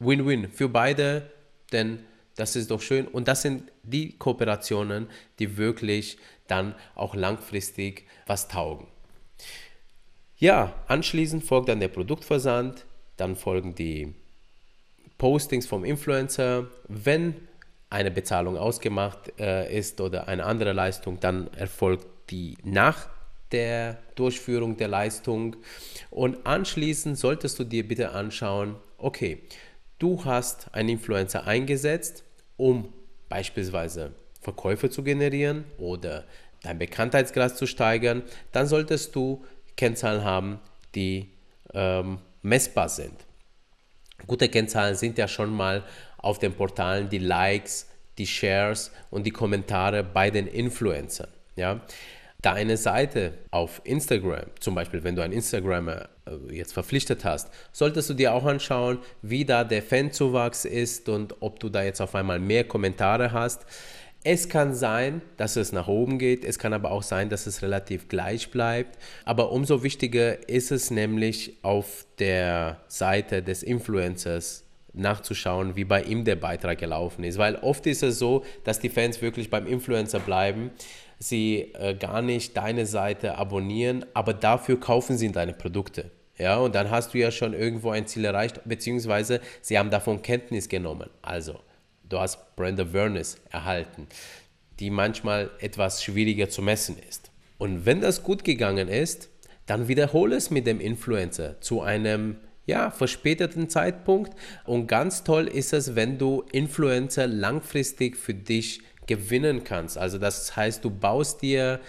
Win-win 0.00 0.50
für 0.50 0.68
beide, 0.68 1.30
denn 1.72 2.00
Das 2.38 2.54
ist 2.54 2.70
doch 2.70 2.80
schön. 2.80 3.08
Und 3.08 3.26
das 3.26 3.42
sind 3.42 3.64
die 3.82 4.16
Kooperationen, 4.16 5.08
die 5.40 5.56
wirklich 5.56 6.18
dann 6.46 6.76
auch 6.94 7.16
langfristig 7.16 8.06
was 8.28 8.46
taugen. 8.46 8.86
Ja, 10.36 10.72
anschließend 10.86 11.42
folgt 11.42 11.68
dann 11.68 11.80
der 11.80 11.88
Produktversand, 11.88 12.86
dann 13.16 13.34
folgen 13.34 13.74
die 13.74 14.14
Postings 15.18 15.66
vom 15.66 15.84
Influencer. 15.84 16.68
Wenn 16.86 17.34
eine 17.90 18.12
Bezahlung 18.12 18.56
ausgemacht 18.56 19.32
äh, 19.40 19.76
ist 19.76 20.00
oder 20.00 20.28
eine 20.28 20.44
andere 20.44 20.72
Leistung, 20.72 21.18
dann 21.18 21.52
erfolgt 21.54 22.06
die 22.30 22.56
nach 22.62 23.08
der 23.50 23.98
Durchführung 24.14 24.76
der 24.76 24.86
Leistung. 24.86 25.56
Und 26.10 26.46
anschließend 26.46 27.18
solltest 27.18 27.58
du 27.58 27.64
dir 27.64 27.88
bitte 27.88 28.12
anschauen, 28.12 28.76
okay, 28.96 29.42
du 29.98 30.24
hast 30.24 30.72
einen 30.72 30.90
Influencer 30.90 31.48
eingesetzt, 31.48 32.22
um 32.58 32.92
beispielsweise 33.30 34.12
Verkäufe 34.42 34.90
zu 34.90 35.02
generieren 35.02 35.64
oder 35.78 36.24
dein 36.62 36.78
Bekanntheitsgrad 36.78 37.56
zu 37.56 37.66
steigern, 37.66 38.22
dann 38.52 38.66
solltest 38.66 39.14
du 39.16 39.42
Kennzahlen 39.76 40.24
haben, 40.24 40.60
die 40.94 41.30
ähm, 41.72 42.18
messbar 42.42 42.90
sind. 42.90 43.14
Gute 44.26 44.48
Kennzahlen 44.48 44.96
sind 44.96 45.16
ja 45.16 45.28
schon 45.28 45.54
mal 45.54 45.84
auf 46.18 46.38
den 46.38 46.52
Portalen 46.52 47.08
die 47.08 47.18
Likes, 47.18 47.86
die 48.18 48.26
Shares 48.26 48.90
und 49.10 49.24
die 49.24 49.30
Kommentare 49.30 50.02
bei 50.02 50.30
den 50.30 50.46
Influencern. 50.48 51.30
Ja? 51.54 51.80
Deine 52.40 52.76
Seite 52.76 53.34
auf 53.50 53.80
Instagram, 53.82 54.44
zum 54.60 54.76
Beispiel, 54.76 55.02
wenn 55.02 55.16
du 55.16 55.22
einen 55.22 55.32
Instagrammer 55.32 56.08
äh, 56.24 56.54
jetzt 56.54 56.72
verpflichtet 56.72 57.24
hast, 57.24 57.50
solltest 57.72 58.10
du 58.10 58.14
dir 58.14 58.32
auch 58.32 58.44
anschauen, 58.44 58.98
wie 59.22 59.44
da 59.44 59.64
der 59.64 59.82
Fanzuwachs 59.82 60.64
ist 60.64 61.08
und 61.08 61.34
ob 61.40 61.58
du 61.58 61.68
da 61.68 61.82
jetzt 61.82 62.00
auf 62.00 62.14
einmal 62.14 62.38
mehr 62.38 62.62
Kommentare 62.62 63.32
hast. 63.32 63.66
Es 64.22 64.48
kann 64.48 64.72
sein, 64.72 65.20
dass 65.36 65.56
es 65.56 65.72
nach 65.72 65.88
oben 65.88 66.20
geht, 66.20 66.44
es 66.44 66.60
kann 66.60 66.72
aber 66.72 66.92
auch 66.92 67.02
sein, 67.02 67.28
dass 67.28 67.48
es 67.48 67.60
relativ 67.62 68.08
gleich 68.08 68.52
bleibt. 68.52 68.98
Aber 69.24 69.50
umso 69.50 69.82
wichtiger 69.82 70.48
ist 70.48 70.70
es 70.70 70.92
nämlich 70.92 71.58
auf 71.62 72.06
der 72.20 72.80
Seite 72.86 73.42
des 73.42 73.64
Influencers 73.64 74.64
nachzuschauen, 74.92 75.76
wie 75.76 75.84
bei 75.84 76.02
ihm 76.02 76.24
der 76.24 76.36
Beitrag 76.36 76.78
gelaufen 76.78 77.24
ist. 77.24 77.38
Weil 77.38 77.56
oft 77.56 77.86
ist 77.86 78.02
es 78.02 78.18
so, 78.18 78.44
dass 78.64 78.78
die 78.78 78.88
Fans 78.88 79.22
wirklich 79.22 79.50
beim 79.50 79.66
Influencer 79.66 80.20
bleiben, 80.20 80.70
sie 81.18 81.72
äh, 81.74 81.94
gar 81.94 82.22
nicht 82.22 82.56
deine 82.56 82.86
Seite 82.86 83.36
abonnieren, 83.36 84.04
aber 84.14 84.34
dafür 84.34 84.78
kaufen 84.78 85.18
sie 85.18 85.32
deine 85.32 85.52
Produkte. 85.52 86.10
Ja, 86.38 86.58
und 86.58 86.74
dann 86.74 86.90
hast 86.90 87.14
du 87.14 87.18
ja 87.18 87.32
schon 87.32 87.52
irgendwo 87.52 87.90
ein 87.90 88.06
Ziel 88.06 88.24
erreicht, 88.24 88.60
beziehungsweise 88.64 89.40
sie 89.60 89.76
haben 89.78 89.90
davon 89.90 90.22
Kenntnis 90.22 90.68
genommen. 90.68 91.10
Also, 91.20 91.58
du 92.08 92.20
hast 92.20 92.54
Brand 92.54 92.78
Awareness 92.78 93.38
erhalten, 93.50 94.06
die 94.78 94.90
manchmal 94.90 95.50
etwas 95.58 96.04
schwieriger 96.04 96.48
zu 96.48 96.62
messen 96.62 96.96
ist. 97.08 97.32
Und 97.58 97.86
wenn 97.86 98.00
das 98.00 98.22
gut 98.22 98.44
gegangen 98.44 98.86
ist, 98.86 99.28
dann 99.66 99.88
wiederhole 99.88 100.36
es 100.36 100.50
mit 100.50 100.66
dem 100.66 100.80
Influencer 100.80 101.60
zu 101.60 101.82
einem 101.82 102.36
ja, 102.66 102.90
verspäteten 102.90 103.68
Zeitpunkt. 103.68 104.32
Und 104.64 104.86
ganz 104.86 105.24
toll 105.24 105.48
ist 105.48 105.72
es, 105.72 105.96
wenn 105.96 106.18
du 106.18 106.44
Influencer 106.52 107.26
langfristig 107.26 108.16
für 108.16 108.34
dich 108.34 108.80
gewinnen 109.08 109.64
kannst. 109.64 109.98
Also 109.98 110.18
das 110.18 110.54
heißt, 110.54 110.84
du 110.84 110.90
baust 110.90 111.42
dir 111.42 111.80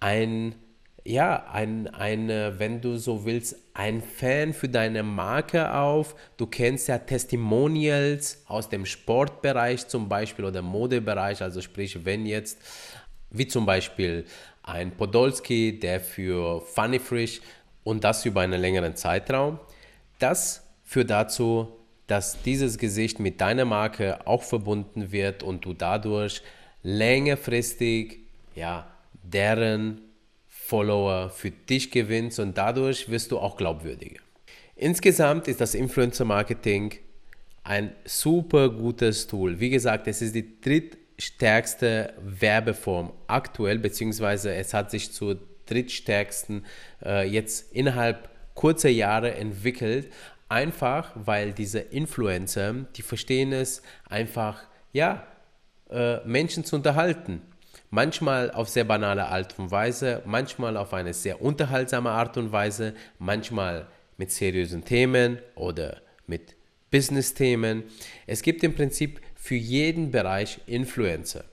ein 0.00 0.54
ja, 1.06 1.46
ein, 1.52 1.86
ein, 1.86 2.28
wenn 2.28 2.80
du 2.80 2.96
so 2.96 3.24
willst, 3.24 3.56
ein 3.74 4.02
Fan 4.02 4.52
für 4.52 4.68
deine 4.68 5.04
Marke 5.04 5.72
auf. 5.72 6.16
Du 6.36 6.46
kennst 6.46 6.88
ja 6.88 6.98
Testimonials 6.98 8.42
aus 8.48 8.68
dem 8.68 8.84
Sportbereich 8.84 9.86
zum 9.86 10.08
Beispiel 10.08 10.44
oder 10.44 10.62
Modebereich. 10.62 11.42
Also 11.42 11.60
sprich, 11.60 12.04
wenn 12.04 12.26
jetzt, 12.26 12.58
wie 13.30 13.46
zum 13.46 13.66
Beispiel 13.66 14.24
ein 14.64 14.90
Podolski, 14.96 15.78
der 15.78 16.00
für 16.00 16.60
Funny 16.62 16.98
Frisch 16.98 17.40
und 17.84 18.02
das 18.02 18.24
über 18.26 18.40
einen 18.40 18.60
längeren 18.60 18.96
Zeitraum, 18.96 19.60
das 20.18 20.66
führt 20.82 21.10
dazu, 21.10 21.68
dass 22.06 22.42
dieses 22.42 22.78
Gesicht 22.78 23.18
mit 23.18 23.40
deiner 23.40 23.64
Marke 23.64 24.26
auch 24.26 24.42
verbunden 24.42 25.12
wird 25.12 25.42
und 25.42 25.64
du 25.64 25.72
dadurch 25.72 26.42
längerfristig 26.82 28.18
ja, 28.54 28.86
deren 29.22 30.00
Follower 30.48 31.30
für 31.30 31.50
dich 31.50 31.90
gewinnst 31.90 32.40
und 32.40 32.56
dadurch 32.56 33.08
wirst 33.08 33.32
du 33.32 33.38
auch 33.38 33.56
glaubwürdiger. 33.56 34.20
Insgesamt 34.74 35.48
ist 35.48 35.60
das 35.60 35.74
Influencer 35.74 36.24
Marketing 36.24 36.94
ein 37.64 37.92
super 38.04 38.68
gutes 38.70 39.26
Tool. 39.26 39.58
Wie 39.58 39.70
gesagt, 39.70 40.06
es 40.06 40.22
ist 40.22 40.34
die 40.34 40.60
drittstärkste 40.60 42.14
Werbeform 42.22 43.12
aktuell, 43.26 43.78
beziehungsweise 43.78 44.54
es 44.54 44.74
hat 44.74 44.90
sich 44.90 45.12
zur 45.12 45.38
drittstärksten 45.66 46.64
äh, 47.04 47.28
jetzt 47.28 47.72
innerhalb 47.72 48.28
kurzer 48.54 48.88
Jahre 48.88 49.34
entwickelt. 49.34 50.12
Einfach, 50.48 51.12
weil 51.14 51.52
diese 51.52 51.80
Influencer, 51.80 52.74
die 52.96 53.02
verstehen 53.02 53.52
es 53.52 53.82
einfach, 54.08 54.64
ja, 54.92 55.26
äh, 55.90 56.18
Menschen 56.26 56.64
zu 56.64 56.76
unterhalten 56.76 57.42
Manchmal 57.90 58.50
auf 58.50 58.68
sehr 58.68 58.84
banale 58.84 59.26
Art 59.26 59.58
und 59.58 59.70
Weise, 59.70 60.22
manchmal 60.24 60.76
auf 60.76 60.92
eine 60.92 61.14
sehr 61.14 61.40
unterhaltsame 61.40 62.10
Art 62.10 62.36
und 62.36 62.50
Weise, 62.52 62.94
manchmal 63.18 63.86
mit 64.16 64.32
seriösen 64.32 64.84
Themen 64.84 65.38
oder 65.54 65.98
mit 66.26 66.56
Business-Themen. 66.90 67.84
Es 68.26 68.42
gibt 68.42 68.64
im 68.64 68.74
Prinzip 68.74 69.20
für 69.34 69.54
jeden 69.54 70.10
Bereich 70.10 70.60
Influencer. 70.66 71.44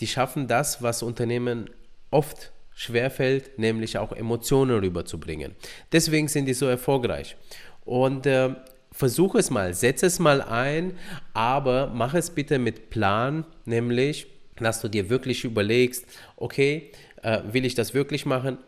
Die 0.00 0.06
schaffen 0.06 0.48
das, 0.48 0.82
was 0.82 1.02
Unternehmen 1.02 1.70
oft 2.10 2.52
schwerfällt, 2.74 3.58
nämlich 3.58 3.98
auch 3.98 4.12
Emotionen 4.12 4.78
rüberzubringen. 4.78 5.54
Deswegen 5.92 6.28
sind 6.28 6.46
die 6.46 6.54
so 6.54 6.66
erfolgreich. 6.66 7.36
Und 7.84 8.26
äh, 8.26 8.54
versuche 8.92 9.38
es 9.38 9.50
mal, 9.50 9.74
setze 9.74 10.06
es 10.06 10.18
mal 10.18 10.40
ein, 10.40 10.96
aber 11.32 11.88
mach 11.94 12.14
es 12.14 12.30
bitte 12.30 12.58
mit 12.58 12.90
Plan, 12.90 13.44
nämlich 13.64 14.28
dass 14.56 14.80
du 14.80 14.88
dir 14.88 15.10
wirklich 15.10 15.44
überlegst, 15.44 16.06
okay, 16.36 16.92
äh, 17.22 17.40
will 17.50 17.64
ich 17.64 17.74
das 17.74 17.94
wirklich 17.94 18.26
machen? 18.26 18.58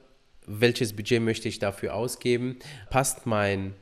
Welches 0.47 0.95
Budget 0.95 1.23
möchte 1.23 1.49
ich 1.49 1.59
dafür 1.59 1.95
ausgeben? 1.95 2.57
Passt 2.91 3.27
mein, 3.27 3.75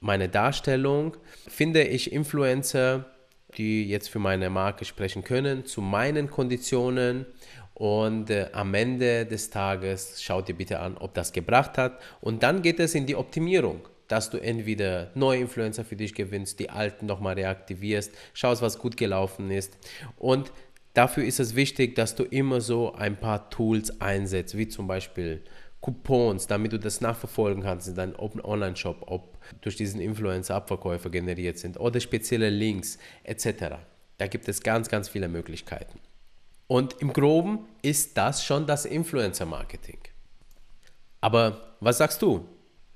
meine 0.00 0.28
Darstellung? 0.28 1.16
Finde 1.48 1.82
ich 1.82 2.12
Influencer, 2.12 3.06
die 3.56 3.88
jetzt 3.88 4.08
für 4.08 4.18
meine 4.18 4.50
Marke 4.50 4.84
sprechen 4.84 5.24
können, 5.24 5.64
zu 5.64 5.80
meinen 5.80 6.30
Konditionen? 6.30 7.26
Und 7.74 8.30
äh, 8.30 8.50
am 8.52 8.72
Ende 8.74 9.26
des 9.26 9.50
Tages 9.50 10.22
schau 10.22 10.42
dir 10.42 10.54
bitte 10.54 10.78
an, 10.78 10.96
ob 10.96 11.14
das 11.14 11.32
gebracht 11.32 11.76
hat. 11.76 12.00
Und 12.20 12.42
dann 12.42 12.62
geht 12.62 12.78
es 12.78 12.94
in 12.94 13.06
die 13.06 13.16
Optimierung 13.16 13.80
dass 14.08 14.30
du 14.30 14.38
entweder 14.38 15.10
neue 15.14 15.40
Influencer 15.40 15.84
für 15.84 15.96
dich 15.96 16.14
gewinnst, 16.14 16.58
die 16.58 16.70
alten 16.70 17.06
nochmal 17.06 17.34
reaktivierst, 17.34 18.12
schaust, 18.32 18.62
was 18.62 18.78
gut 18.78 18.96
gelaufen 18.96 19.50
ist 19.50 19.76
und 20.16 20.52
Dafür 20.94 21.24
ist 21.24 21.40
es 21.40 21.56
wichtig, 21.56 21.96
dass 21.96 22.14
du 22.14 22.22
immer 22.22 22.60
so 22.60 22.94
ein 22.94 23.16
paar 23.16 23.50
Tools 23.50 24.00
einsetzt, 24.00 24.56
wie 24.56 24.68
zum 24.68 24.86
Beispiel 24.86 25.42
Coupons, 25.80 26.46
damit 26.46 26.72
du 26.72 26.78
das 26.78 27.00
nachverfolgen 27.00 27.64
kannst 27.64 27.88
in 27.88 27.96
deinem 27.96 28.14
Online-Shop, 28.16 29.02
ob 29.06 29.36
durch 29.60 29.76
diesen 29.76 30.00
Influencer 30.00 30.54
Abverkäufe 30.54 31.10
generiert 31.10 31.58
sind 31.58 31.78
oder 31.78 31.98
spezielle 31.98 32.48
Links 32.48 32.96
etc. 33.24 33.74
Da 34.18 34.28
gibt 34.28 34.48
es 34.48 34.62
ganz, 34.62 34.88
ganz 34.88 35.08
viele 35.08 35.28
Möglichkeiten. 35.28 35.98
Und 36.68 37.02
im 37.02 37.12
Groben 37.12 37.66
ist 37.82 38.16
das 38.16 38.44
schon 38.44 38.66
das 38.66 38.86
Influencer-Marketing. 38.86 39.98
Aber 41.20 41.76
was 41.80 41.98
sagst 41.98 42.22
du? 42.22 42.48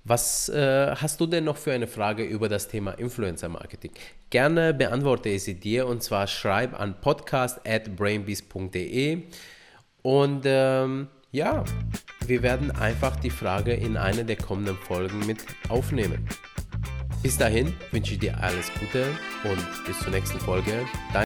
Was 0.08 0.48
äh, 0.48 0.96
hast 0.96 1.20
du 1.20 1.26
denn 1.26 1.44
noch 1.44 1.58
für 1.58 1.72
eine 1.72 1.86
Frage 1.86 2.24
über 2.24 2.48
das 2.48 2.66
Thema 2.66 2.92
Influencer 2.92 3.50
Marketing? 3.50 3.90
Gerne 4.30 4.72
beantworte 4.72 5.28
ich 5.28 5.42
sie 5.42 5.60
dir 5.60 5.86
und 5.86 6.02
zwar 6.02 6.26
schreib 6.26 6.80
an 6.80 6.98
podcast@brainbeast.de 6.98 9.24
und 10.00 10.44
ähm, 10.46 11.08
ja, 11.30 11.62
wir 12.26 12.42
werden 12.42 12.70
einfach 12.70 13.16
die 13.16 13.28
Frage 13.28 13.74
in 13.74 13.98
einer 13.98 14.24
der 14.24 14.36
kommenden 14.36 14.78
Folgen 14.78 15.26
mit 15.26 15.44
aufnehmen. 15.68 16.26
Bis 17.22 17.36
dahin 17.36 17.74
wünsche 17.90 18.14
ich 18.14 18.18
dir 18.18 18.40
alles 18.40 18.72
Gute 18.80 19.08
und 19.44 19.62
bis 19.84 20.00
zur 20.00 20.10
nächsten 20.10 20.40
Folge. 20.40 20.86
Dein 21.12 21.16